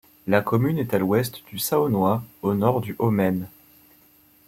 [0.25, 3.47] La commune est à l'ouest du Saosnois, au nord du Haut-Maine.